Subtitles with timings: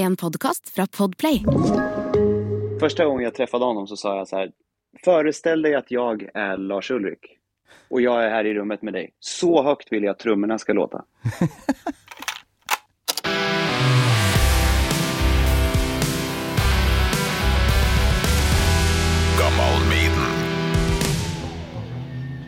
[0.00, 1.44] En podcast från Podplay.
[2.80, 4.50] Första gången jag träffade honom så sa jag så här.
[5.04, 7.18] Föreställ dig att jag är Lars Ulrik
[7.88, 9.10] och jag är här i rummet med dig.
[9.20, 11.04] Så högt vill jag att trummorna ska låta.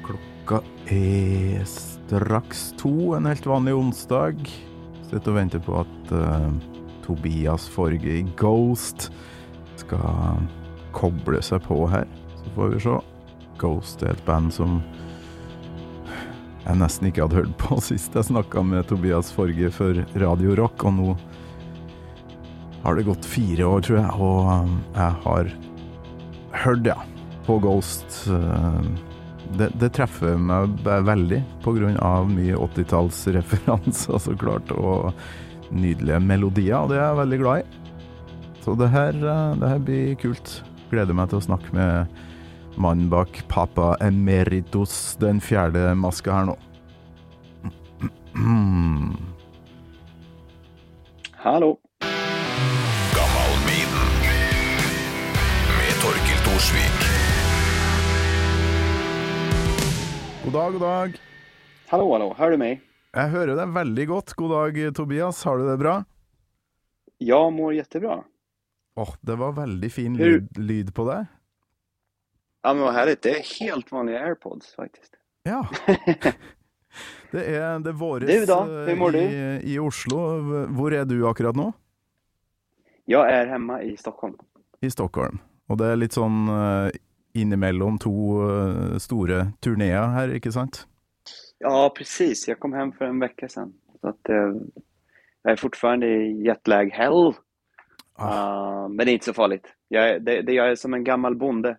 [0.04, 4.34] Klokka er straks to en helt vanlig onsdag.
[5.10, 6.52] Sitter og venter på at eh,
[7.06, 9.12] Tobias Forge i Ghost
[9.76, 9.98] Ska
[10.92, 12.06] koble sig på här.
[12.44, 12.98] Så får vi se.
[13.58, 14.82] Ghost är ett band som
[16.64, 20.84] jag nästan inte hade hört på sist jag snackade med Tobias Forge för Radio Rock,
[20.84, 21.16] och nu
[22.82, 25.56] har det gått fyra år, tror jag och um, jag har
[26.50, 27.02] hört ja,
[27.46, 28.26] på Ghost.
[28.28, 28.98] Um,
[29.58, 30.68] det, det treffer mig
[31.02, 35.12] väldigt på grund av mye 80-tallsreferanser, så klart, og
[35.72, 37.64] nydelige melodier, og det er jeg veldig glad i.
[38.62, 40.62] Så det her, eh, det her blir kult.
[40.90, 42.06] Gleder meg til å snakke med
[42.76, 46.56] mannen bak Papa Emeritus, den fjerde maska her nå.
[51.42, 51.78] Hallå!
[53.16, 54.06] Gammal Maiden.
[55.78, 56.98] Med Torkil Thorsvik.
[60.44, 61.20] God dag, god dag.
[61.88, 62.91] Hallå, hallå, hör du mig?
[63.12, 64.32] Jeg hører deg veldig godt.
[64.40, 65.42] God dag, Tobias.
[65.44, 65.98] Har du det bra?
[67.18, 68.22] Jag mår jättebra.
[68.96, 71.26] Åh, det var veldig fin lyd, lyd på deg.
[72.62, 73.22] Ja, men vad härligt.
[73.22, 75.12] Det är helt vanliga airpods faktiskt.
[75.42, 75.68] Ja.
[77.32, 79.18] Det er, det våres Du da, eh, hur mår du?
[79.18, 80.18] i, i Oslo.
[80.76, 81.70] Hvor er du akkurat nå?
[83.04, 84.34] Jag är hemma i Stockholm.
[84.80, 85.38] I Stockholm.
[85.72, 86.90] Og det er litt sånn eh,
[87.32, 88.12] innimellom to
[88.44, 90.82] eh, store turneer her, ikke sant?
[91.62, 92.48] Ja, precis.
[92.48, 93.72] Jag kom hem för en vecka sedan.
[94.00, 94.52] Så att, eh,
[95.42, 97.32] jag är fortfarande i jetlag hell.
[98.14, 99.66] Ah, men det är inte så farligt.
[99.88, 101.76] Jag är, det, det, jag är som en gammal bonde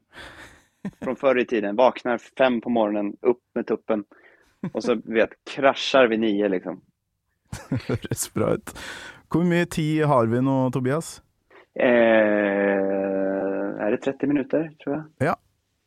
[1.01, 1.75] från förr i tiden.
[1.75, 4.03] Vaknar fem på morgonen, upp med tuppen.
[4.73, 6.81] Och så vet, kraschar vid nio liksom.
[7.87, 8.77] Høres bra ut.
[9.33, 11.21] Hvor mye tid har vi nå, Tobias?
[11.79, 11.87] Eh,
[13.85, 15.35] är det 30 minuter, tror jag?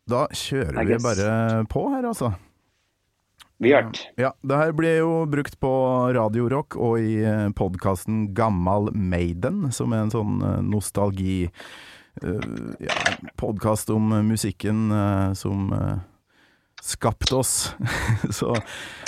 [0.07, 2.33] Da kjører I vi bare på her, altså.
[3.59, 3.99] Det.
[4.21, 5.71] Ja, det her blir jo brukt på
[6.13, 7.23] Radio Rock og i
[7.57, 12.51] podkasten Gammal Maiden, som er en sånn eh, nostalgi eh,
[12.85, 12.99] ja,
[13.41, 15.97] podkast om musikken eh, som eh,
[16.85, 17.55] skapte oss.
[18.31, 18.55] så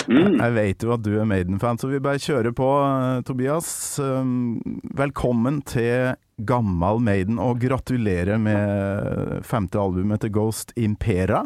[0.09, 0.39] Mm.
[0.39, 3.67] jeg vet jo at du er Maiden-fan, så vi bare kjører på, eh, Tobias.
[4.01, 4.57] Um,
[4.97, 11.43] Velkommen til Gammal Maiden, og gratulerer med femte albumet til Ghost Impera.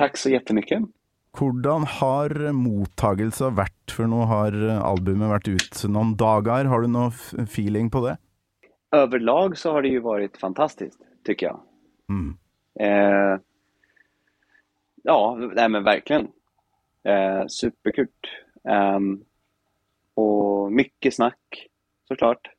[0.00, 0.88] Tack så jättemycket.
[1.38, 6.66] Hvordan har mottagelsen vært, for nå har albumet vært ut noen dager.
[6.70, 8.16] Har du noe feeling på det?
[8.92, 11.60] Överlag så har det ju varit fantastiskt, tycker jag.
[12.10, 12.36] Mm.
[12.80, 13.38] Eh,
[15.02, 16.28] ja, nej men verkligen.
[17.04, 18.08] Eh, superkul.
[18.68, 19.24] Ehm,
[20.14, 21.66] och mycket snack,
[22.08, 22.50] såklart.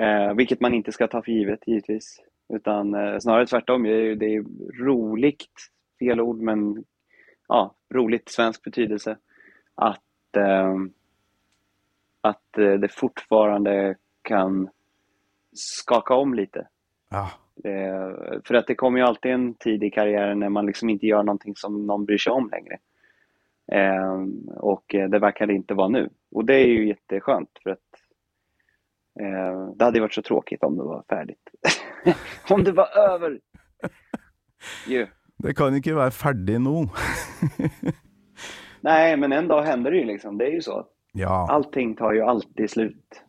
[0.00, 2.20] Eh, vilket man inte ska ta för givet, givetvis.
[2.54, 3.82] Utan eh, snarare tvärtom.
[3.82, 4.44] Det är, det är
[4.84, 5.48] roligt,
[5.98, 6.84] fel ord, men
[7.50, 9.16] ja, roligt svensk betydelse.
[9.74, 10.92] Att, ehm,
[12.20, 14.68] att eh, det fortfarande kan
[15.52, 16.68] skaka om lite.
[17.08, 17.30] Ja.
[17.64, 21.06] Eh, för att det kommer ju alltid en tid i karriären när man liksom inte
[21.06, 22.78] gör någonting som någon bryr sig om längre.
[23.72, 24.24] Eh,
[24.56, 26.10] och eh, det verkar det inte vara nu.
[26.30, 27.78] Och det är ju jätteskönt för att
[29.20, 31.50] eh, det hade ju varit så tråkigt om det var färdigt.
[32.50, 33.40] om det var över!
[34.88, 35.06] Ju.
[35.42, 36.84] Det kan ikke være ferdig nå.
[38.86, 40.38] Nej, men en dag händer det ju liksom.
[40.38, 40.84] Det är ju så.
[41.12, 41.46] ja.
[41.50, 43.22] Allting tar ju alltid slut.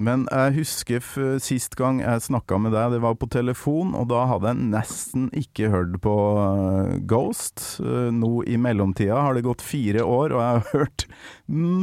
[0.00, 1.02] Men jeg husker
[1.42, 5.24] sist gang jeg snakka med deg, det var på telefon, og da hadde jeg nesten
[5.34, 7.64] ikke hørt på eh, Ghost.
[7.82, 11.06] Eh, Nå i mellomtida har det gått fire år, og jeg har hørt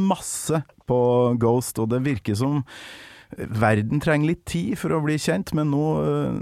[0.08, 1.00] masse på
[1.42, 2.62] Ghost, og det virker som
[3.36, 6.40] verden trenger litt tid for å bli kjent, men nå, eh,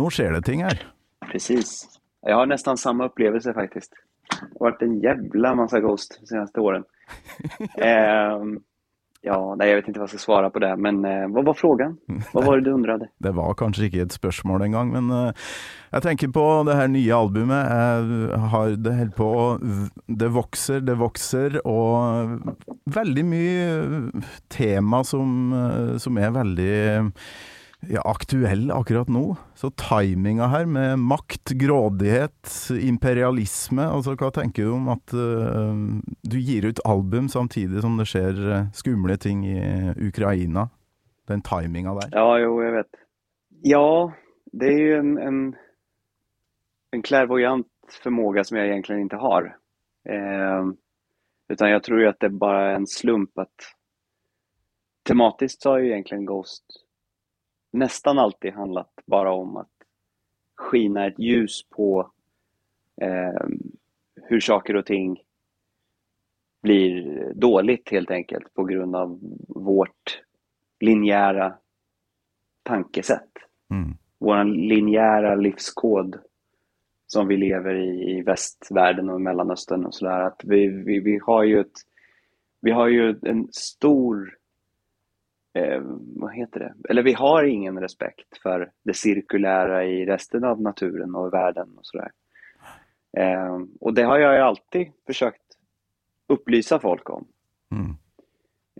[0.00, 0.80] nå skjer det ting her.
[1.28, 1.82] Precis.
[2.22, 3.92] Jag har nästan samma upplevelse faktiskt.
[4.30, 6.84] Det har varit en jävla massa Ghost de senaste åren.
[7.78, 8.60] Ehm,
[9.20, 11.54] ja, nej, jag vet inte vad jag ska svara på det, men eh, vad var
[11.54, 11.96] frågan?
[12.32, 13.08] Vad var det du undrade?
[13.18, 15.32] Det var kanskje ikke et spørsmål engang, men eh,
[15.92, 17.66] jeg tenker på det her nye albumet.
[17.66, 19.58] Jeg har det helt på
[20.06, 22.40] Det vokser, det vokser, og
[22.84, 26.74] veldig mye tema som, eh, som er veldig
[27.88, 29.36] ja, aktuell akkurat nå.
[29.54, 35.72] Så timinga her med makt, grådighet, imperialisme altså Hva tenker du om at uh,
[36.22, 39.60] du gir ut album samtidig som det skjer eh, skumle ting i
[39.96, 40.68] Ukraina?
[41.28, 42.08] Den timinga där.
[42.12, 42.90] Ja, jo, jag vet.
[43.62, 44.12] Ja,
[44.52, 45.56] det är ju en, en,
[46.90, 47.66] en klärvoajant
[48.02, 49.56] förmåga som jag egentligen inte har.
[50.08, 50.64] Eh,
[51.48, 53.74] utan jag tror ju att det bara är en slump att
[55.08, 56.64] tematiskt så har ju egentligen Ghost
[57.70, 59.70] nästan alltid handlat bara om att
[60.56, 62.10] skina ett ljus på
[63.00, 63.48] eh,
[64.22, 65.22] hur saker och ting
[66.62, 69.18] blir dåligt helt enkelt på grund av
[69.48, 70.22] vårt
[70.80, 71.54] linjära
[72.62, 73.30] tankesätt.
[73.70, 73.96] Mm.
[74.18, 76.18] Vår linjära livskod
[77.06, 80.32] som vi lever i, i västvärlden och Mellanöstern och sådär.
[80.44, 81.78] Vi, vi, vi har ju ett,
[82.60, 84.36] vi har ju en stor,
[85.54, 85.80] eh,
[86.16, 91.14] vad heter det, eller vi har ingen respekt för det cirkulära i resten av naturen
[91.14, 92.10] och världen och sådär.
[93.16, 95.42] Eh, och det har jag ju alltid försökt
[96.28, 97.26] upplysa folk om
[97.72, 97.94] Mm.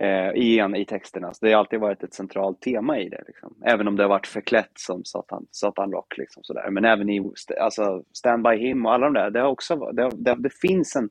[0.01, 1.33] eh, i, en- i texterna.
[1.33, 3.23] Så det har alltid varit ett centralt tema i det.
[3.27, 3.55] Liksom.
[3.65, 6.17] Även om det har varit förklätt som Satan, Satan Rock.
[6.17, 6.69] Liksom, sådär.
[6.69, 9.29] Men även i alltså, Stand By Him och alla de där.
[9.29, 11.09] Det, har också, det, har- det, det finns en,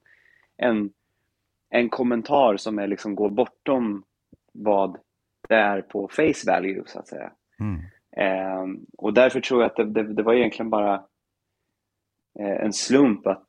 [0.56, 0.90] en,
[1.70, 4.04] en kommentar som är, liksom, går bortom
[4.52, 4.98] vad
[5.50, 7.32] det är på face value, så att säga.
[7.60, 7.80] Mm.
[8.16, 10.94] Eh, och därför tror jag att det, det, det var egentligen bara
[12.40, 13.46] eh, en slump att,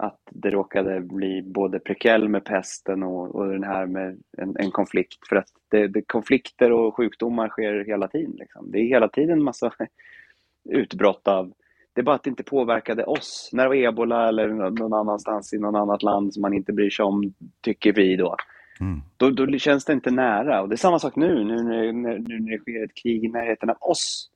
[0.00, 4.70] att det råkade bli både Prequel med pesten och, och den här med en, en
[4.70, 5.28] konflikt.
[5.28, 8.36] För att det, det, konflikter och sjukdomar sker hela tiden.
[8.38, 8.70] Liksom.
[8.70, 9.72] Det är hela tiden massa
[10.64, 11.52] utbrott av
[11.92, 13.50] det är bara att det inte påverkade oss.
[13.52, 16.90] När det var ebola eller någon annanstans i något annat land som man inte bryr
[16.90, 18.36] sig om, tycker vi då.
[18.80, 19.02] Mm.
[19.16, 20.62] Då, då känns det inte nära.
[20.62, 23.24] Och det är samma sak nu, nu när, när, nu när det sker ett krig
[23.24, 24.30] i närheten av oss.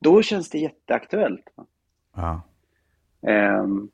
[0.00, 1.44] Då känns det jätteaktuellt.
[2.16, 2.42] Ja.
[3.26, 3.88] Ehm,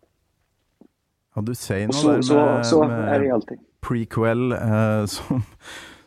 [1.34, 3.58] ja, du säger och något så, där så, med, så med är det ju alltid.
[3.80, 5.42] prequel eh, som,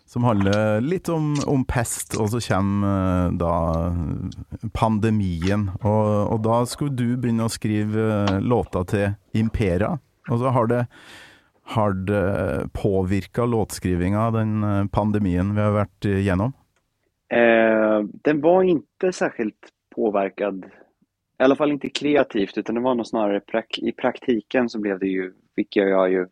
[0.05, 2.87] som handler litt om, om pest, og så kommer
[3.25, 3.55] eh, da
[4.73, 5.69] pandemien.
[5.81, 9.97] Og, og da skulle du å skrive eh, låta til Impera.
[10.29, 10.85] Og så har det,
[11.63, 16.53] har det påverkat låtskrivningen av den eh, pandemin vi har varit igenom?
[17.29, 20.65] Eh, den var inte särskilt påverkad,
[21.39, 24.99] i alla fall inte kreativt, utan det var nog snarare prak i praktiken så blev
[24.99, 26.27] det ju, fick jag, jag ju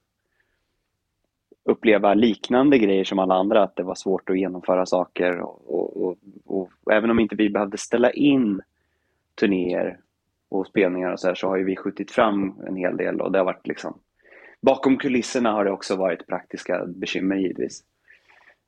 [1.63, 6.06] uppleva liknande grejer som alla andra, att det var svårt att genomföra saker och, och,
[6.06, 6.18] och,
[6.84, 8.62] och även om inte vi behövde ställa in
[9.39, 10.00] turnéer
[10.50, 13.31] och spelningar och så här så har ju vi skjutit fram en hel del och
[13.31, 14.00] det har varit liksom
[14.62, 17.84] bakom kulisserna har det också varit praktiska bekymmer givetvis.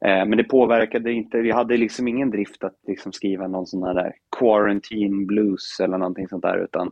[0.06, 3.84] Eh, Men det påverkade inte, vi hade liksom ingen drift att liksom skriva någon sån
[3.84, 6.92] här där quarantine blues eller någonting sånt där utan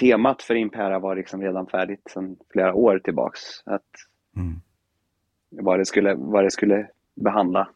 [0.00, 3.40] temat för Impera var liksom redan färdigt sedan flera år tillbaks.
[3.64, 3.82] Att
[4.36, 4.60] Mm.
[5.50, 7.68] vad, det skulle, vad det skulle behandla.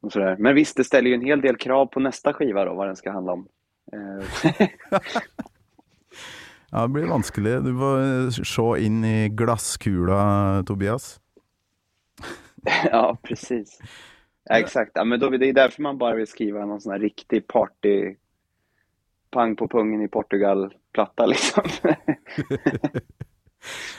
[0.00, 0.36] Och sådär.
[0.38, 2.96] Men visst, det ställer ju en hel del krav på nästa skiva då, vad den
[2.96, 3.48] ska handla om.
[6.72, 7.62] Eh, Ja, det blir vanskelig.
[7.64, 11.20] Du får eh, se inn i glasskula, Tobias.
[12.90, 13.78] ja, precis.
[14.44, 16.98] Ja, exakt, ja, men då, det är därför man bara vill skriva någon sån här
[16.98, 18.14] riktig party
[19.30, 21.64] pang på pungen i Portugal-platta liksom.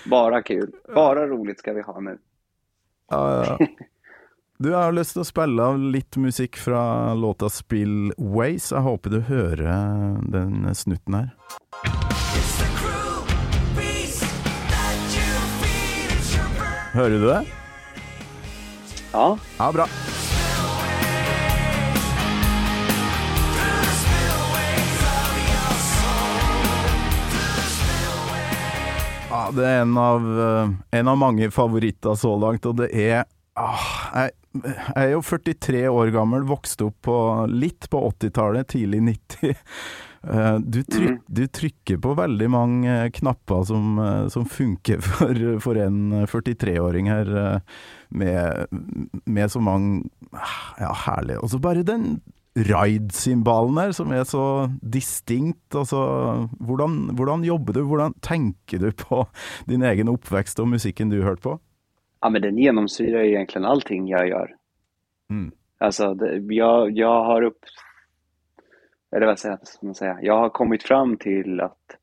[0.06, 2.18] bara kul, bara roligt ska vi ha nu.
[3.10, 3.68] Ja, ja.
[4.58, 8.74] Du, har lyst til å spille av litt musikk fra låta Spillways.
[8.74, 12.09] Jeg håper du hører den snutten her.
[16.94, 17.42] Hører du det?
[19.14, 19.86] Ja, Ja, bra.
[29.30, 30.70] Ja, det er en av, eh,
[31.00, 33.86] en av mange favoritter så langt, og det er ah,
[34.18, 34.32] jeg
[34.98, 37.18] er jo 43 år gammel, vokste opp på,
[37.54, 39.54] litt på 80-tallet, tidlig 90.
[40.24, 45.60] Eh, Du, tryk, du trykker på veldig mange eh, knapper som, eh, som funker for,
[45.64, 47.62] for en 43-åring her,
[48.10, 48.68] med,
[49.26, 51.40] med så mange ah, Ja, herlig.
[51.40, 52.22] Og så bare den
[52.60, 55.76] ride-symbalen her, som er så distinkt.
[55.78, 57.84] Altså, hvordan, hvordan jobber du?
[57.88, 59.24] Hvordan tenker du på
[59.70, 61.60] din egen oppvekst og musikken du hørte på?
[62.22, 64.56] ja men den genomsyrar egentligen allting jag gör.
[65.30, 65.52] Mm.
[65.78, 67.60] Alltså, det, jag, jag har upp...
[69.12, 70.20] Eller vad ska man säga?
[70.22, 71.98] Jag har kommit fram till att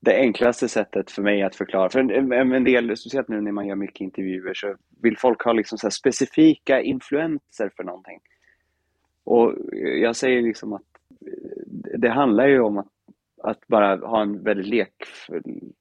[0.00, 3.66] det enklaste sättet för mig att förklara, för en, en, del, speciellt nu när man
[3.66, 8.20] gör mycket intervjuer, så vill folk ha liksom så här specifika influenser för någonting.
[9.24, 9.54] Och
[10.02, 10.82] jag säger liksom att
[11.98, 12.92] det handlar ju om att,
[13.42, 15.72] att bara ha en väldigt lekfull,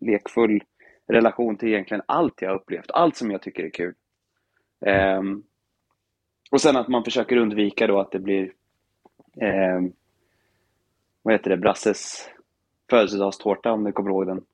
[0.00, 0.62] lekfull
[1.08, 3.94] relation till egentligen allt jag har upplevt, allt som jag tycker är kul.
[5.18, 5.44] Um,
[6.50, 8.52] Och sen att man försöker undvika då att det blir,
[9.40, 9.80] eh,
[11.22, 12.30] vad heter det, Brasses
[12.90, 14.44] födelsedagstårta om du kommer ihåg den.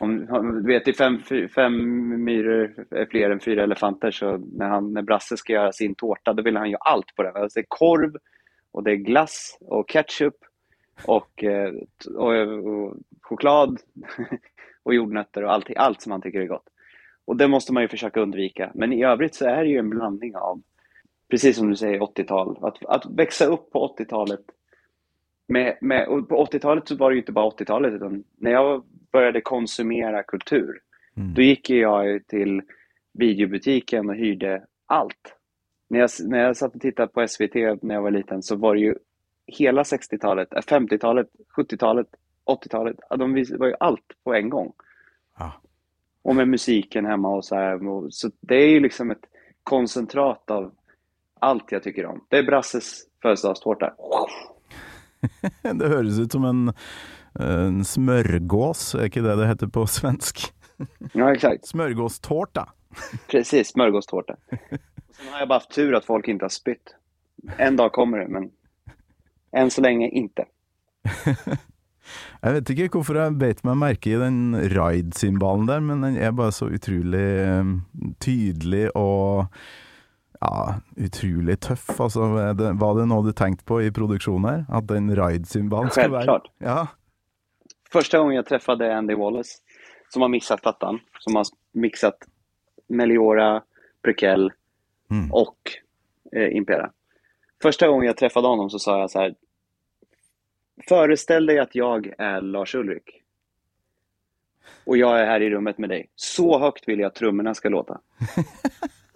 [0.00, 0.26] Om,
[0.62, 1.18] du vet, i fem,
[1.54, 1.74] fem
[2.24, 6.32] myror är fler än fyra elefanter, så när, han, när Brasse ska göra sin tårta,
[6.32, 7.36] då vill han göra allt på den.
[7.36, 8.16] Alltså, det är korv,
[8.72, 10.34] och det är glass, och ketchup,
[11.04, 11.72] och, eh,
[12.16, 13.80] och, och choklad,
[14.82, 16.68] och jordnötter och allt, allt som han tycker är gott.
[17.24, 18.70] Och det måste man ju försöka undvika.
[18.74, 20.62] Men i övrigt så är det ju en blandning av,
[21.30, 22.58] precis som du säger, 80-tal.
[22.62, 24.40] Att, att växa upp på 80-talet
[25.48, 28.84] med, med, och på 80-talet så var det ju inte bara 80-talet, utan när jag
[29.12, 30.80] började konsumera kultur,
[31.18, 31.34] Mm.
[31.34, 32.62] då gick jag till
[33.12, 35.34] videobutiken och hyrde allt.
[35.88, 38.74] När jag, när jag satt och tittade på SVT när jag var liten så var
[38.74, 38.94] det ju
[39.46, 42.06] hela 60-talet, äh, 50-talet, 70-talet,
[42.46, 44.72] 80-talet, ja, de var ju allt på en gång.
[45.38, 45.52] Ja.
[46.22, 48.10] Och med musiken hemma och så här.
[48.10, 49.24] Så det är ju liksom ett
[49.62, 50.74] koncentrat av
[51.40, 52.24] allt jag tycker om.
[52.28, 53.92] Det är Brasses födelsedagstårta.
[55.62, 56.72] Det høres ut som en,
[57.40, 60.44] en smørgås, er ikke det det heter på svensk?
[61.12, 61.66] Ja, exakt.
[61.66, 62.68] Smørgåstårta.
[63.30, 64.36] Precis, smörgåstårta.
[64.50, 66.94] Och Sen har jag bara haft tur att folk inte har spytt.
[67.56, 68.50] En dag kommer det, men
[69.52, 70.44] än så länge inte.
[72.42, 76.30] Jeg vet ikke hvorfor jeg beit meg merke i den ride-symbalen der, men den er
[76.32, 77.72] bare så utrolig eh,
[78.22, 79.50] tydelig og
[80.40, 82.00] ja, utrolig tøff.
[82.00, 84.64] Altså, det, var det noe du tenkte på i produksjonen her?
[84.78, 86.50] At den ride-symbolen skulle være Självklart.
[86.58, 86.86] Ja.
[87.92, 89.58] Första gången jag träffade Andy Wallace,
[90.08, 92.16] som har mixat plattan, som har mixat
[92.88, 93.62] Meliora,
[94.04, 94.52] Prequel
[95.10, 95.32] Mm.
[95.32, 95.58] och
[96.32, 96.90] eh, Impera.
[97.62, 99.34] Första gången jag träffade honom så sa jag så här,
[100.88, 103.22] föreställ dig att jag är Lars Ulrik.
[104.84, 106.10] Och jag är här i rummet med dig.
[106.14, 108.00] Så högt vill jag att trummorna ska låta.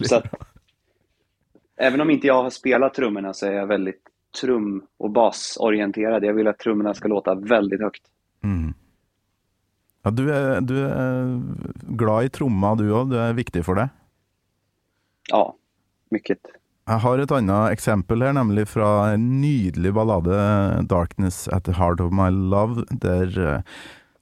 [0.00, 0.24] Så att,
[1.76, 4.02] även om inte jag har spelat trummorna så är jag väldigt
[4.40, 6.24] trum och basorienterad.
[6.24, 8.02] Jag vill att trummorna ska låta väldigt högt.
[8.44, 8.74] Mm.
[10.02, 11.42] Ja, du er, du er
[11.96, 13.92] glad i tromma du òg, det er viktig for deg?
[15.30, 15.46] Ja,
[16.12, 16.50] mycket.
[16.84, 20.36] Jeg har et annet eksempel her, nemlig fra en nydelig ballade,
[20.84, 23.62] 'Darkness at the Heart of My Love', der eh,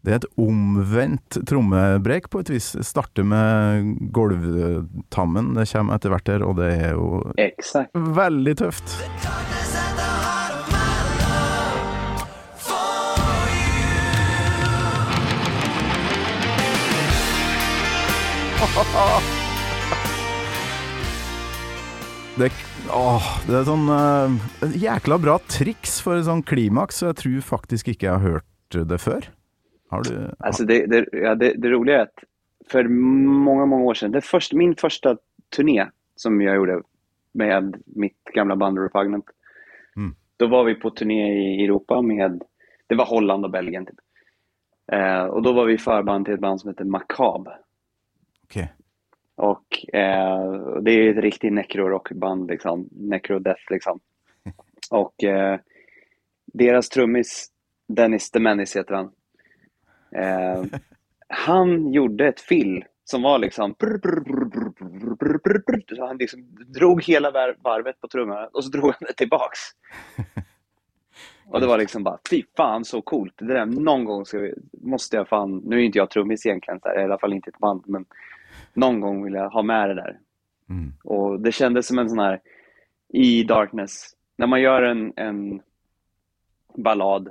[0.02, 2.72] det er et omvendt trommebrek på et vis.
[2.82, 7.94] Starter med gulvtammen, det kommer etter hvert her, og det er jo Exakt.
[7.94, 8.96] veldig tøft.
[22.32, 22.48] Det,
[22.88, 27.42] åh, det er sånn eh, et jækla bra triks for sånn klimaks, så jeg tror
[27.44, 29.28] faktisk ikke jeg har hørt det før.
[29.92, 30.30] Har du?
[30.38, 32.24] Alltså det, det, ja, det, det roliga är att
[32.68, 32.84] för
[33.44, 35.16] många, många år sedan, det först, min första
[35.56, 36.82] turné som jag gjorde
[37.32, 39.24] med mitt gamla band Repugnant,
[39.96, 40.14] Mm.
[40.36, 42.42] då var vi på turné i Europa med,
[42.86, 43.98] det var Holland och Belgien typ.
[44.92, 47.56] Eh, och då var vi förband till ett band som heter Macabre.
[48.44, 48.72] Okej.
[49.34, 52.88] Och eh, det är ett riktigt necro-rockband, liksom.
[52.92, 54.00] necro-death liksom.
[54.90, 55.60] Och eh,
[56.46, 57.50] deras trummis,
[57.88, 59.10] Dennis Menace heter han.
[60.14, 60.64] Eh,
[61.28, 63.74] han gjorde ett fill som var liksom...
[65.96, 69.58] Så han liksom drog hela var- varvet på trummorna och så drog han det tillbaks.
[71.46, 73.34] Och det var liksom bara, fy fan så coolt.
[73.38, 76.80] Det där, någon gång ska vi, måste jag fan, nu är inte jag trummis egentligen,
[76.80, 78.04] så här, i alla fall inte ett band, men
[78.74, 80.18] någon gång vill jag ha med det där.
[80.70, 80.92] Mm.
[81.04, 82.40] Och det kändes som en sån här,
[83.08, 85.62] i Darkness, när man gör en, en
[86.74, 87.30] ballad,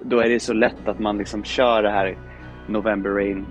[0.00, 2.18] då är det så lätt att man liksom kör det här
[2.68, 3.46] November Rain.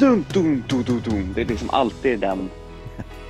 [0.00, 1.32] Dum, dum, dum, dum, dum.
[1.34, 2.50] Det är liksom alltid den,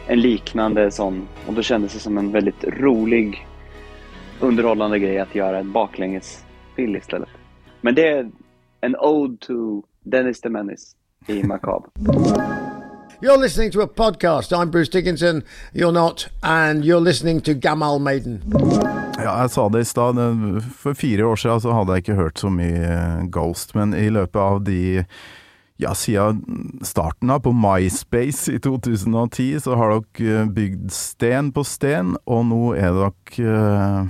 [0.07, 1.29] en liknande sån.
[1.47, 3.47] Och då kändes det som en väldigt rolig,
[4.41, 7.29] underhållande grej att göra en baklängesfill istället.
[7.81, 8.31] Men det är
[8.81, 11.91] en ode to Dennis the Menace i Macabre.
[13.23, 14.53] You're listening to a podcast.
[14.57, 15.43] I'm Bruce Dickinson.
[15.73, 18.43] You're not, and you're listening to Gamal Maiden.
[19.19, 20.15] Ja, jeg sa det i stad.
[20.17, 23.95] det- For fire år siden så hadde jeg ikke hørt så mye eh, Ghost, men
[23.95, 25.05] i løpet av de
[25.81, 31.65] ja, siden starten av på MySpace i 2010, så har dere eh, bygd sten på
[31.65, 34.07] sten, og nå er dere eh,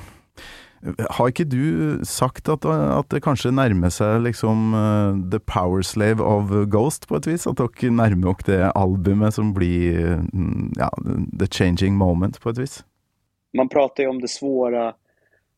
[1.11, 6.21] har ikke du sagt at, at det kanskje nærmer seg liksom eh, The Power Slave
[6.21, 7.47] of Ghost, på et vis?
[7.49, 10.27] At dere nærmer dere det albumet som blir eh,
[10.77, 10.91] ja,
[11.41, 12.83] The Changing Moment, på et vis?
[13.55, 14.95] man pratar ju om det svåra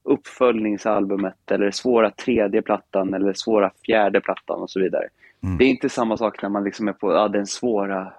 [0.02, 5.08] uppföljningsalbumet eller svåra tredje plattan eller svåra fjärde plattan och så vidare.
[5.42, 5.58] Mm.
[5.58, 8.12] Det är inte samma sak när man liksom är på ja, den svåra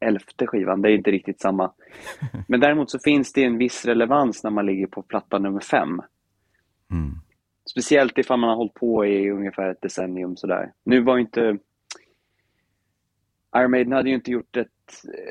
[0.00, 0.82] elfte skivan.
[0.82, 1.72] Det är inte riktigt samma.
[2.48, 6.02] Men däremot så finns det en viss relevans när man ligger på platta nummer fem.
[6.90, 7.14] Mm.
[7.70, 10.72] Speciellt ifall man har hållit på i ungefär ett decennium sådär.
[10.84, 11.58] Nu var ju inte...
[13.56, 14.68] Iron Maiden hade ju inte gjort ett...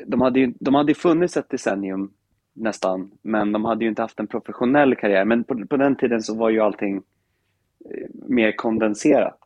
[0.06, 2.12] De hade ju de hade funnits ett decennium
[2.52, 5.24] nästan, men de hade ju inte haft en professionell karriär.
[5.24, 9.38] Men på, på den tiden så var ju allting eh, mer kondenserat.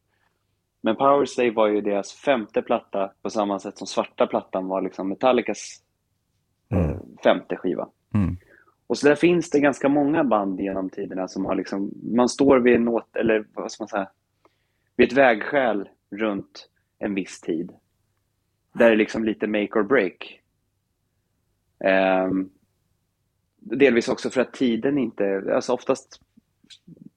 [0.82, 4.82] Men Power Slave var ju deras femte platta på samma sätt som svarta plattan var
[4.82, 5.82] liksom Metallicas
[6.70, 6.98] eh, Mm.
[7.24, 7.88] femte skiva.
[8.14, 8.36] Mm.
[8.90, 12.58] Och så där finns det ganska många band genom tiderna som har liksom, man står
[12.58, 14.08] vid åt, eller vad ska man säga,
[14.96, 16.68] vid ett vägskäl runt
[16.98, 17.72] en viss tid.
[18.72, 20.40] Där det är liksom lite make or break.
[21.84, 22.50] Ehm,
[23.56, 26.20] delvis också för att tiden inte, alltså oftast,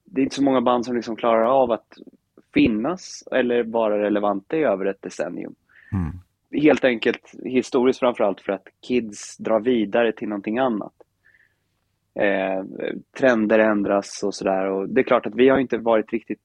[0.03, 1.97] det är inte så många band som liksom klarar av att
[2.53, 5.55] finnas eller vara relevanta i över ett decennium.
[5.91, 6.19] Mm.
[6.63, 10.93] Helt enkelt historiskt framförallt för att kids drar vidare till någonting annat.
[12.15, 12.63] Eh,
[13.17, 16.43] trender ändras och sådär och det är klart att vi har inte varit riktigt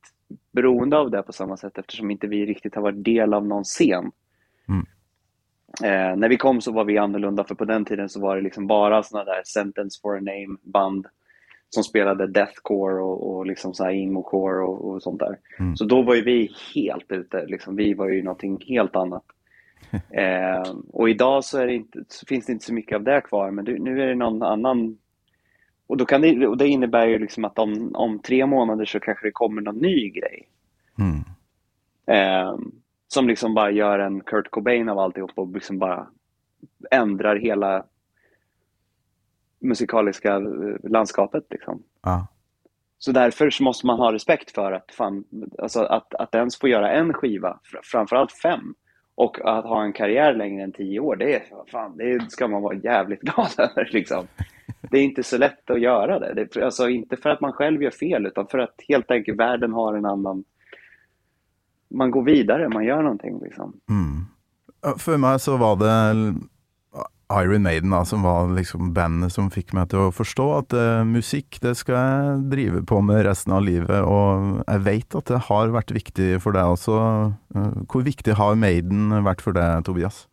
[0.52, 3.64] beroende av det på samma sätt eftersom inte vi riktigt har varit del av någon
[3.64, 4.10] scen.
[4.68, 4.86] Mm.
[5.84, 8.42] Eh, när vi kom så var vi annorlunda för på den tiden så var det
[8.42, 11.06] liksom bara såna där sentence for a name band
[11.70, 15.38] som spelade deathcore och, och liksom så här emo-core och, och sånt där.
[15.58, 15.76] Mm.
[15.76, 17.76] Så då var ju vi helt ute, liksom.
[17.76, 19.24] vi var ju någonting helt annat.
[20.10, 23.64] Eh, och idag så, inte, så finns det inte så mycket av det kvar, men
[23.64, 24.98] nu är det någon annan
[25.88, 29.00] och, då kan det, och det innebär ju liksom att om, om tre månader så
[29.00, 30.48] kanske det kommer någon ny grej.
[30.98, 31.24] Mm.
[32.06, 32.58] Eh,
[33.08, 36.06] som liksom bara gör en Kurt Cobain av alltihop och liksom bara
[36.90, 37.84] ändrar hela
[39.58, 41.44] musikaliska eh, landskapet.
[41.50, 41.82] Liksom.
[42.02, 42.26] Ja.
[42.98, 45.24] Så därför så måste man ha respekt för att, fan,
[45.58, 48.74] alltså att, att ens få göra en skiva, fr- framförallt fem,
[49.14, 52.62] och att ha en karriär längre än tio år, det, är, fan, det ska man
[52.62, 53.88] vara jävligt glad över.
[53.92, 54.26] Liksom.
[54.80, 56.34] Det är inte så lätt att göra det.
[56.34, 59.72] det alltså, inte för att man själv gör fel, utan för att helt enkelt världen
[59.72, 60.44] har en annan...
[61.90, 63.40] Man går vidare, man gör någonting.
[63.42, 63.80] Liksom.
[63.88, 64.26] Mm.
[64.82, 65.94] Ja, For meg så var det
[67.32, 71.02] Iron Maiden da, som var liksom bandet som fikk meg til å forstå at eh,
[71.04, 74.00] musikk det skal jeg drive på med resten av livet.
[74.00, 76.96] Og jeg vet at det har vært viktig for deg også.
[77.54, 80.24] Eh, Hvor viktig har Maiden vært for deg, Tobias?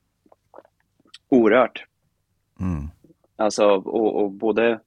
[1.36, 1.84] Oerhört.
[2.64, 2.94] Mm.
[3.36, 4.80] Alltså, och, och både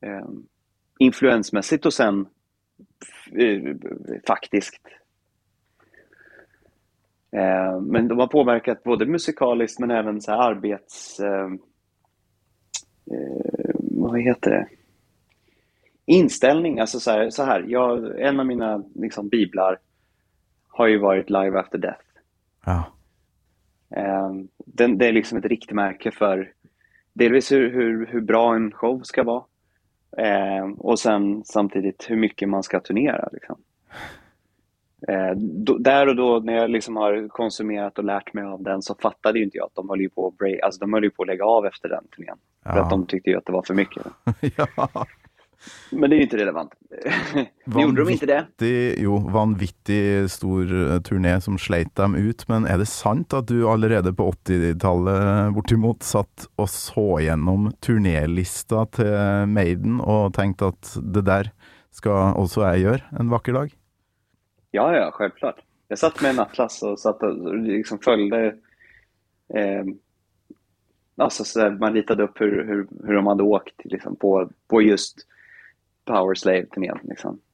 [0.00, 0.28] eh,
[0.98, 2.26] influensmässigt och sen
[3.32, 3.76] eh,
[4.26, 4.80] faktiskt.
[7.32, 11.20] Eh, men de har påverkat både musikaliskt men även så här arbets...
[11.20, 11.52] Eh,
[13.12, 14.68] eh, vad heter det?
[16.06, 19.78] Inställning, alltså så här, så här jag, en av mina liksom, biblar
[20.68, 22.04] har ju varit Live After Death.
[22.64, 22.92] Ja.
[23.90, 26.52] Eh, den, det är liksom ett riktmärke för
[27.12, 29.44] delvis hur, hur, hur bra en show ska vara
[30.18, 33.28] eh, och sen samtidigt hur mycket man ska turnera.
[33.32, 33.56] Liksom.
[35.08, 38.82] Eh, då, där och då när jag liksom har konsumerat och lärt mig av den
[38.82, 41.10] så fattade inte jag att de höll ju på att, break, alltså de höll ju
[41.10, 42.36] på att lägga av efter den turnén.
[42.62, 42.82] För Ja.
[42.84, 44.02] att de tyckte ju att det var för mycket.
[44.56, 45.06] ja.
[45.90, 46.72] Men det är ju inte relevant.
[47.66, 48.94] Gjorde de inte det.
[48.98, 53.62] Jo, vanvittig stor eh, turné som sleit dem ut, men er det sant at du
[53.68, 61.26] allerede på 80-tallet bortimot satt og så gjennom turnélista til Maiden og tenkte at det
[61.28, 61.52] der
[61.92, 63.76] skal også jeg gjøre en vakker dag?
[64.72, 65.60] Ja, ja, självklart.
[65.88, 68.46] Jag satt med en atlas och satt och liksom följde
[69.54, 69.84] eh,
[71.16, 74.82] alltså så där, man ritade upp hur, hur, hur de hade åkt liksom, på, på
[74.82, 75.26] just
[76.06, 76.98] Power Slave-turnén.
[77.08, 77.38] Liksom.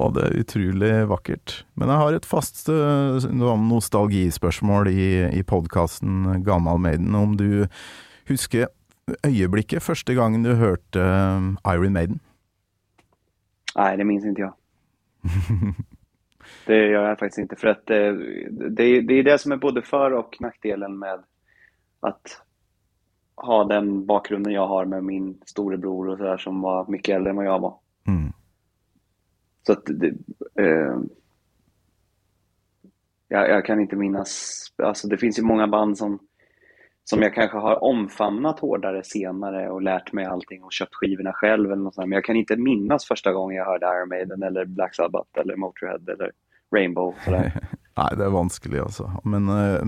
[0.00, 1.58] Og det er utrolig vakkert.
[1.76, 3.26] Men jeg har et fast eh,
[3.60, 7.14] nostalgispørsmål i, i podkasten Gammal Maiden.
[7.14, 7.66] Om du
[8.30, 8.70] husker
[9.26, 12.20] øyeblikket første gangen du hørte eh, Iron Maiden?
[13.76, 14.52] Nej, det minns inte jag.
[16.66, 17.56] Det gör jag faktiskt inte.
[17.56, 18.12] För att eh,
[18.70, 21.18] det, är- det är det som är både för och nackdelen med
[22.00, 22.42] att
[23.36, 27.36] ha den bakgrunden jag har med min storebror och sådär som var mycket äldre än
[27.36, 27.74] vad jag var.
[28.06, 28.32] Mm.
[29.66, 30.08] Så att det,
[30.62, 30.98] eh,
[33.28, 36.18] jag, jag kan inte minnas, alltså det finns ju många band som,
[37.04, 41.72] som jag kanske har omfamnat hårdare senare och lärt mig allting och köpt skivorna själv
[41.72, 42.08] eller något sånt.
[42.08, 45.56] Men jag kan inte minnas första gången jag hørte Iron Maiden eller Black Sabbath eller
[45.56, 46.32] Motorhead eller
[46.76, 47.14] Rainbow.
[47.24, 47.52] Sådär.
[48.00, 49.10] Nei, det er vanskelig, altså.
[49.24, 49.82] Men eh,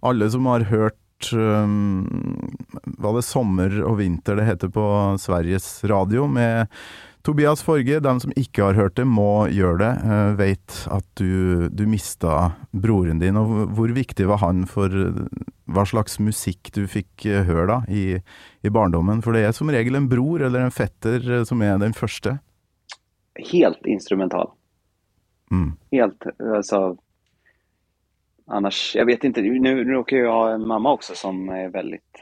[0.00, 0.98] alle som har hørt
[1.32, 1.72] eh,
[3.04, 4.84] Var det sommer og vinter det heter på
[5.22, 6.70] Sveriges Radio, med
[7.24, 9.92] Tobias Forge, de som ikke har hørt det, må gjøre det.
[10.04, 14.92] Eh, vet at du, du mista broren din, og hvor viktig var han for
[15.64, 18.18] hva slags musikk du fikk eh, høre da, i,
[18.60, 19.22] i barndommen?
[19.24, 22.36] For det er som regel en bror eller en fetter eh, som er den første.
[23.40, 24.52] Helt instrumental.
[25.50, 25.72] Mm.
[25.96, 26.98] Helt, alltså.
[28.46, 32.16] Annars, jag vet inte, nu råkar jag ha en mamma också som är väldigt,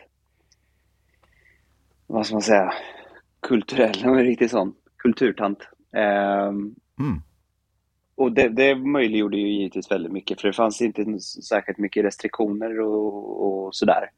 [2.07, 2.73] vad ska man säga,
[3.41, 5.59] kulturell, hon är riktigt sån kulturtant.
[5.93, 7.21] Ehm, Mm.
[8.15, 12.81] och det, det möjliggjorde ju givetvis väldigt mycket för det fanns inte särskilt mycket restriktioner
[12.81, 14.11] och, och sådär.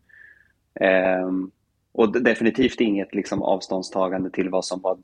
[0.80, 1.50] Ehm,
[1.92, 4.98] och definitivt inget liksom avståndstagande till vad som var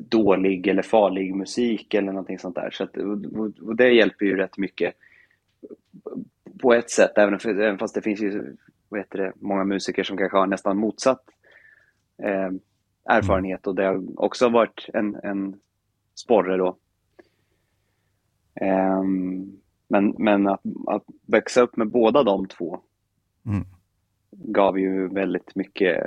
[0.00, 2.70] dålig eller farlig musik eller någonting sånt där.
[2.70, 4.94] Så att, och, och det hjälper ju rätt mycket
[6.62, 8.56] på ett sätt, även, för, även fast det finns ju
[8.88, 11.24] vad heter det, många musiker som kanske har nästan motsatt
[12.22, 12.50] eh,
[13.04, 15.60] erfarenhet och det har också varit en, en
[16.14, 16.76] sporre då.
[18.54, 19.52] Ehm,
[19.88, 22.80] men men att, att växa upp med båda de två
[23.46, 23.64] Mm.
[24.30, 26.04] gav ju väldigt mycket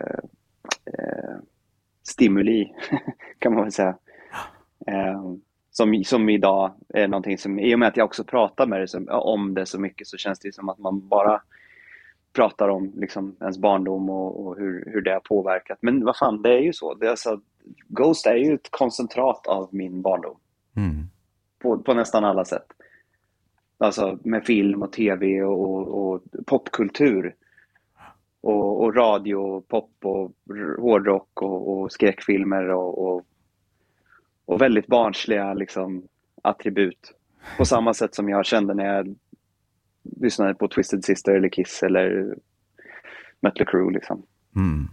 [0.86, 1.36] eh,
[2.04, 2.74] stimuli,
[3.40, 3.98] kan man väl säga.
[4.88, 5.42] Ehm,
[5.78, 8.88] som, som idag är någonting som, i och med att jag också pratar med det,
[8.88, 11.42] som, om det så mycket så känns det som att man bara
[12.34, 15.78] pratar om liksom, ens barndom och, och hur, hur det har påverkat.
[15.82, 16.94] Men vad fan, det är ju så.
[16.94, 17.42] Det är alltså,
[17.88, 20.38] Ghost är ju ett koncentrat av min barndom
[20.78, 21.04] Mm.
[21.60, 22.66] på, på nästan alla sätt.
[23.78, 27.36] Alltså med film och tv och, och, och popkultur.
[28.42, 30.32] Och, och radio, pop och
[30.80, 33.26] hårdrock och, och skräckfilmer och,
[34.46, 36.04] och, väldigt barnsliga liksom,
[36.44, 37.14] attribut.
[37.58, 39.16] På samma sätt som jag kände när jag
[40.22, 42.36] lyssnade på Twisted Sister eller Kiss eller
[43.40, 44.24] Mötley Crüe liksom.
[44.56, 44.88] Mm.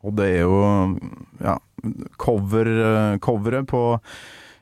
[0.00, 0.98] Och det är ju
[1.38, 1.60] ja,
[2.10, 2.66] cover,
[3.12, 4.00] eh, coveret på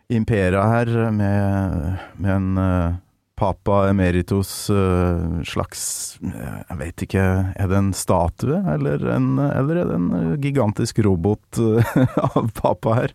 [0.08, 2.94] Imperia här med, med en eh,
[3.34, 6.18] Papa Emeritus eh, slags
[6.68, 7.18] jag vet inte,
[7.56, 11.56] är det en statue, eller, en, eller är det en gigantisk robot
[12.16, 13.12] av Papa här?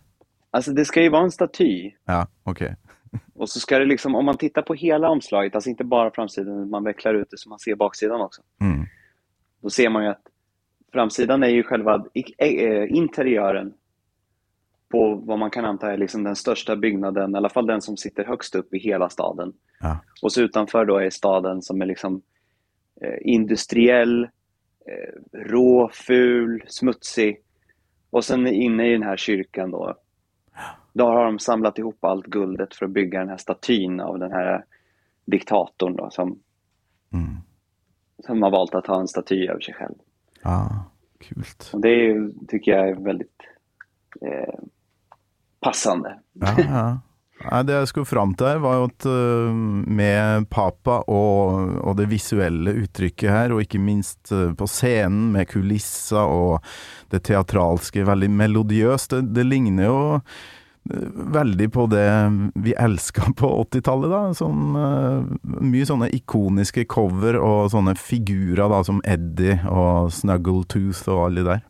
[0.54, 2.62] Alltså det ska ju vara en staty Ja, ok.
[3.34, 6.70] Och så ska det liksom, om man tittar på hela omslaget, alltså inte bara framsidan,
[6.70, 8.42] man vecklar ut det så man ser baksidan också.
[8.60, 8.86] Mm.
[9.62, 10.22] Då ser man ju att
[10.92, 12.04] framsidan är ju själva
[12.38, 13.74] eh, interiören
[14.88, 17.96] på vad man kan anta är liksom den största byggnaden, i alla fall den som
[17.96, 19.52] sitter högst upp i hela staden.
[19.80, 19.98] Ja.
[20.22, 22.22] Och så utanför då är staden som är liksom
[23.00, 24.22] eh, industriell,
[24.86, 27.40] eh, rå, ful, smutsig.
[28.10, 29.94] Och sen inne i den här kyrkan då,
[30.94, 34.32] då har de samlat ihop allt guldet för att bygga den här statyn av den
[34.32, 34.64] här
[35.26, 36.38] diktatorn då, som,
[37.12, 37.36] Mm.
[38.26, 39.94] som har valt att ha en staty över sig själv.
[40.42, 40.84] Ja,
[41.20, 41.70] kult.
[41.72, 43.40] Och det är, tycker jag är väldigt
[44.20, 44.54] eh,
[45.60, 46.18] passande.
[46.32, 46.98] Ja, ja.
[47.44, 49.54] Nei, det jeg skulle fram til her, var jo at øh,
[49.98, 55.48] med Papa og, og det visuelle uttrykket her, og ikke minst øh, på scenen med
[55.50, 56.62] kulisser og
[57.12, 59.98] det teatralske, veldig melodiøst, det, det ligner jo
[60.84, 62.08] veldig på det
[62.54, 64.22] vi elska på 80-tallet, da.
[64.36, 71.28] Sånn, øh, mye sånne ikoniske cover og sånne figurer da, som Eddie og Snuggletooth og
[71.28, 71.64] alle de der.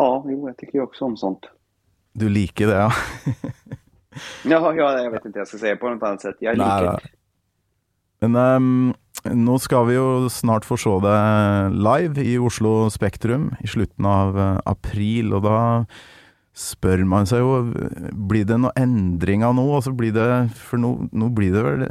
[0.00, 1.50] Ja, jo, jag tycker ju också om sånt.
[2.12, 2.92] Du liker det, ja?
[4.44, 6.36] Ja, ja, jag vet inte, jag ska säga på något annat sätt.
[6.40, 7.10] Jag liker nei.
[8.20, 13.68] Men ehm, nå skal vi jo snart få se deg live i Oslo Spektrum i
[13.70, 15.60] slutten av eh, april, og da
[16.60, 17.50] spør man seg jo
[18.30, 19.64] Blir det noen endringer nå?
[19.78, 20.26] Altså blir det,
[20.68, 21.86] for nå, nå blir det vel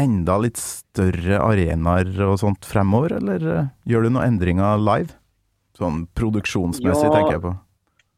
[0.00, 5.12] enda litt større arenaer og sånt fremover, eller eh, gjør du noen endringer live?
[5.78, 7.12] Sånn produksjonsmessig, Ja.
[7.14, 7.52] tenker jeg på.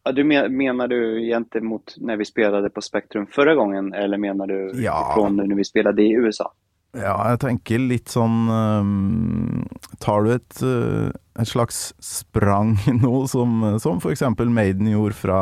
[0.07, 4.47] Ja, du men, menar du gentemot när vi spelade på Spektrum förra gången eller menar
[4.47, 5.12] du Ja.
[5.14, 6.53] från när vi spelade i USA?
[6.97, 9.67] Ja, jeg tenker litt sånn ehm,
[10.01, 14.25] Tar du et, uh, et slags sprang nå, som, som f.eks.
[14.41, 15.41] Maiden gjorde fra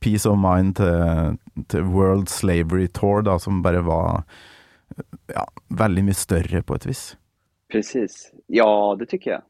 [0.00, 1.36] Peace of Mind til,
[1.72, 4.22] til World Slavery Tour, da, som bare var
[4.96, 5.04] eh,
[5.34, 7.04] ja, veldig mye større på et vis.
[7.72, 8.30] Precis.
[8.46, 9.42] Ja, det tycker jag.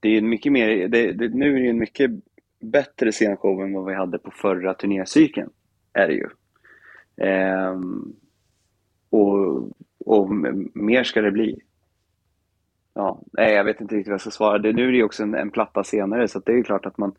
[0.00, 2.10] Det är mycket mer, det, det, nu är det ju en mycket
[2.60, 5.50] bättre scenshow än vad vi hade på förra turnécykeln.
[5.92, 6.28] Är det ju.
[7.16, 8.16] Um,
[9.10, 9.68] och,
[10.04, 10.30] och
[10.74, 11.60] mer ska det bli.
[12.94, 14.58] Ja, nej, jag vet inte riktigt vad jag ska svara.
[14.58, 16.86] Det, nu är det ju också en, en platta senare så det är ju klart
[16.86, 17.14] att man,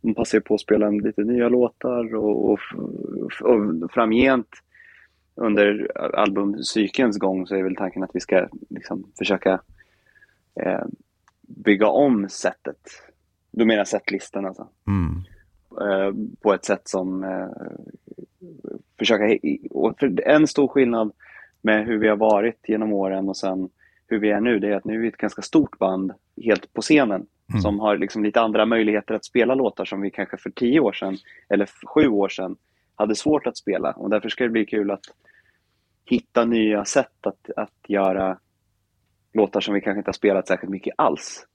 [0.00, 2.58] man passar ju på att spela lite nya låtar och, och,
[3.40, 4.48] och framgent
[5.34, 9.60] under albumcykelns gång så är väl tanken att vi ska liksom försöka
[10.54, 10.84] eh,
[11.40, 12.78] bygga om sättet.
[13.50, 14.68] Du menar setlistan alltså?
[14.86, 15.22] Mm.
[15.80, 17.48] eh, på ett sätt som eh,
[18.98, 19.38] försöka...
[19.70, 21.12] Och för en stor skillnad
[21.62, 23.68] med hur vi har varit genom åren och sen
[24.06, 26.72] hur vi är nu, det är att nu är vi ett ganska stort band helt
[26.72, 27.60] på scenen Mm.
[27.60, 30.92] som har liksom lite andra möjligheter att spela låtar som vi kanske för tio år
[30.92, 31.16] sedan
[31.48, 32.56] eller sju år sedan
[32.94, 33.92] hade svårt att spela.
[33.92, 35.04] Och därför ska det bli kul att
[36.04, 38.38] hitta nya sätt att, att göra
[39.32, 41.46] låtar som vi kanske inte har spelat särskilt mycket alls.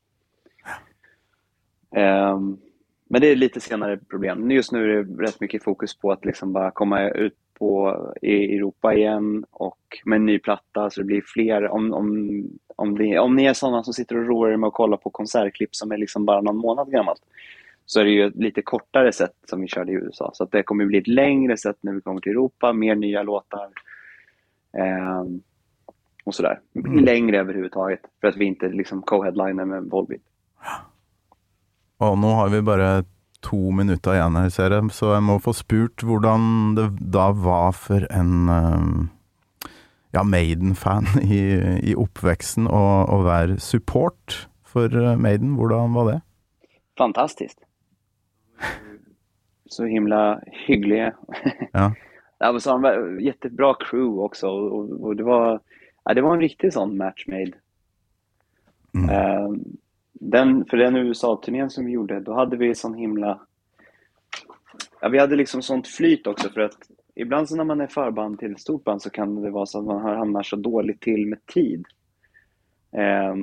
[1.96, 2.58] Ehm,
[3.10, 4.52] men det är lite senare problem.
[4.52, 8.56] Just nu är det rätt mycket fokus på att liksom bara komma ut på, i
[8.56, 11.68] Europa igen och med en ny platta så det blir fler.
[11.68, 12.44] Om, om,
[12.76, 15.10] om, det, om ni är sådana som sitter och roar er med att kolla på
[15.10, 17.22] konsertklipp som är liksom bara någon månad gammalt
[17.86, 20.32] så är det ju ett lite kortare sätt som vi körde i USA.
[20.34, 23.70] Så det kommer bli ett längre sätt när vi kommer till Europa, mer nya låtar.
[24.78, 25.41] Ehm,
[26.24, 26.60] och sådär.
[27.02, 30.22] Längre överhuvudtaget för att vi inte liksom co-headliner med Volbeat.
[31.98, 33.04] Og nå har vi bare
[33.45, 37.75] to minutter igjen her, ser jeg, så jeg må få spurt hvordan det da var
[37.77, 39.69] for en eh,
[40.17, 41.43] ja, Maiden-fan i,
[41.91, 45.55] i oppveksten å, å være support for eh, Maiden.
[45.60, 46.17] Hvordan var det?
[46.97, 47.60] Fantastiskt.
[49.69, 51.13] Så himla hyggliga.
[51.73, 51.91] Ja.
[52.38, 55.60] Ja, så har de jättebra crew också och, och, det var
[56.03, 57.51] ja, det var en riktig sån match made.
[58.93, 59.10] Mm.
[59.10, 59.49] Eh,
[60.30, 63.40] den, för den USA-turnén som vi gjorde, då hade vi sån himla...
[65.02, 66.78] Ja, vi hade liksom sånt flyt också för att
[67.16, 69.80] ibland så när man är förband till ett stort band så kan det vara så
[69.80, 71.86] att man hamnar så dåligt till med tid.
[72.92, 73.36] Eh,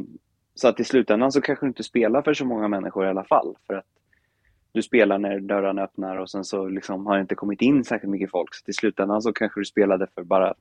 [0.55, 3.25] så att i slutändan så kanske du inte spelar för så många människor i alla
[3.25, 3.57] fall.
[3.67, 3.87] För att
[4.73, 8.11] du spelar när dörrarna öppnar och sen så liksom har det inte kommit in särskilt
[8.11, 8.55] mycket folk.
[8.55, 10.55] Så till slutändan så kanske du spelade för bara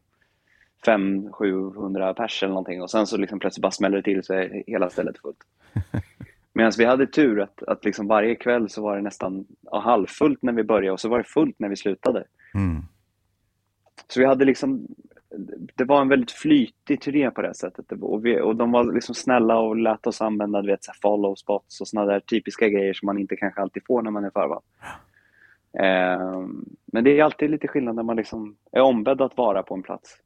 [0.85, 4.63] 500-700 pers eller någonting och sen så liksom plötsligt bara smäller det till så är
[4.67, 5.37] hela stället fullt.
[6.53, 10.41] Medan vi hade tur att, att liksom varje kväll så var det nästan ja, halvfullt
[10.41, 12.23] när vi började och så var det fullt när vi slutade.
[12.53, 12.81] Mm.
[14.07, 14.87] Så vi hade liksom,
[15.75, 17.91] det var en väldigt flytig turné på det sättet.
[17.91, 21.35] Och, vi, och de var liksom snälla och lät oss använda du vet, så follow
[21.35, 24.29] spots och sådana där typiska grejer som man inte kanske alltid får när man är
[24.29, 24.63] förband.
[25.79, 29.75] Ehm, men det är alltid lite skillnad när man liksom är ombedd att vara på
[29.75, 30.17] en plats.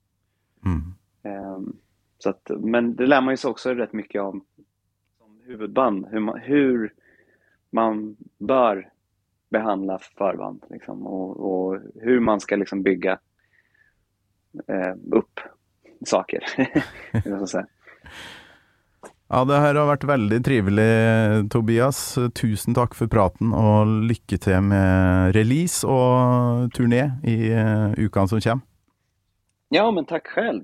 [0.65, 0.93] Mm.
[1.23, 1.75] Ehm,
[2.17, 4.45] så att, men det lär man ju sig också rätt mycket om
[5.17, 6.93] som huvudband, hur man, hur
[7.69, 8.89] man bör
[9.49, 13.19] behandla förband liksom, och, och hur man ska liksom bygga
[14.67, 15.39] eh, upp
[16.05, 16.43] saker.
[19.27, 20.83] Ja, det her har vært veldig trivelig,
[21.49, 21.97] Tobias.
[22.37, 27.49] Tusen takk for praten, og lykke til med release og turné i
[28.05, 28.74] ukene som kommer.
[29.75, 30.63] Ja, men tack själv.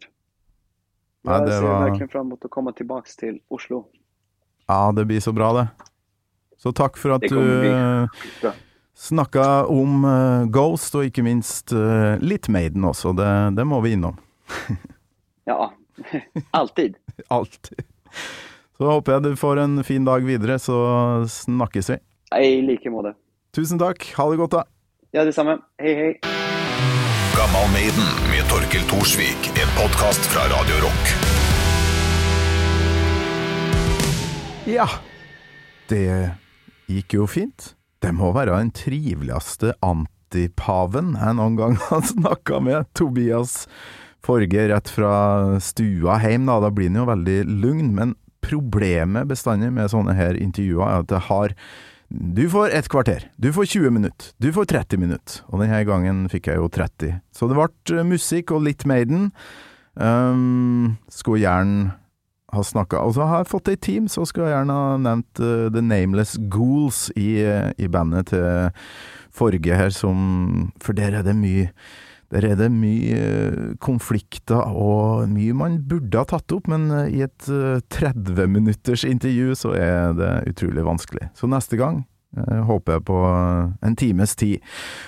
[1.21, 3.85] Ja, Jag ser var- verkligen fram emot att komma tillbaks till Oslo.
[4.67, 5.67] Ja, det blir så bra, det.
[6.57, 8.53] Så takk for at Det du eh,
[8.95, 13.11] snakka om eh, Ghost, og ikke minst eh, litt Maiden også.
[13.17, 14.17] Det, det må vi innom.
[15.45, 15.71] Ja,
[16.51, 16.95] alltid.
[17.27, 17.81] Alltid.
[18.77, 20.77] Så håper jeg du får en fin dag videre, så
[21.27, 21.97] snakkes vi.
[22.37, 23.15] I lika måte.
[23.53, 24.05] Tusen takk.
[24.17, 24.63] Ha det godt, da.
[25.11, 25.57] Ja, detsamma.
[25.81, 26.40] Hej, hej.
[27.51, 29.47] Gammal Maiden med Torkel Thorsvik.
[29.59, 31.09] En podkast fra Radio Rock.
[34.71, 34.85] Ja,
[35.91, 36.31] det
[36.87, 37.73] gikk jo fint.
[37.99, 42.87] Det må være den triveligste antipaven jeg noen gang har snakka med.
[42.95, 43.65] Tobias
[44.23, 45.13] Forge rett fra
[45.59, 46.61] stua hjem, da.
[46.63, 47.91] Da blir den jo veldig lugn.
[47.99, 48.15] Men
[48.47, 51.59] problemet bestandig med sånne her intervjuer er at det har
[52.11, 55.43] du får ett kvarter, du får 20 minutter, du får 30 minutter.
[55.47, 57.21] Og denne gangen fikk jeg jo 30.
[57.31, 59.29] Så det ble eh, musikk og litt Maiden.
[59.95, 61.93] Um, skulle gjerne
[62.51, 65.39] har snakka Og så har jeg fått ei team, så skulle jeg gjerne ha nevnt
[65.39, 68.71] uh, eh, The Nameless Ghouls i, eh, i bandet til
[69.31, 71.69] Forge her, som For der er det mye
[72.31, 77.17] der er det mye eh, konflikter og mye man burde ha tatt opp, men eh,
[77.19, 81.31] i et eh, 30 minutters intervju så er det utrolig vanskelig.
[81.35, 84.61] Så neste gang Eh, håper jeg på eh, en times tid.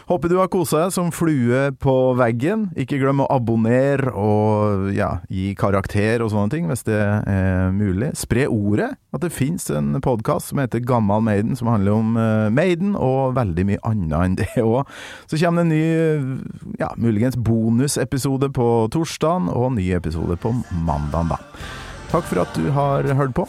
[0.10, 2.66] Håper du har kosa deg som flue på veggen.
[2.76, 8.12] Ikke glem å abonnere og ja, gi karakter og sånne ting, hvis det er mulig.
[8.20, 12.50] Spre ordet, at det finnes en podkast som heter Gammal Maiden, som handler om eh,
[12.52, 14.84] Maiden og veldig mye annet enn det òg.
[15.32, 20.52] Så kommer det en ny, ja, muligens bonusepisode på torsdagen, og en ny episode på
[20.84, 21.40] mandag, da.
[22.12, 23.48] Takk for at du har hørt på.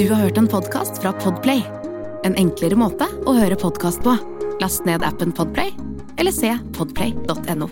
[0.00, 1.60] Du har hørt en podcast fra Podplay.
[2.24, 4.14] En enklere måte å høre podcast på.
[4.62, 5.74] Last ned appen Podplay,
[6.16, 7.68] eller se podplay.no.